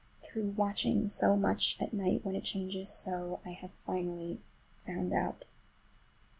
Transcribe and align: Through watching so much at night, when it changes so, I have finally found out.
Through 0.23 0.55
watching 0.57 1.07
so 1.09 1.35
much 1.35 1.77
at 1.79 1.93
night, 1.93 2.25
when 2.25 2.35
it 2.35 2.43
changes 2.43 2.89
so, 2.89 3.39
I 3.45 3.51
have 3.51 3.75
finally 3.85 4.41
found 4.83 5.13
out. 5.13 5.45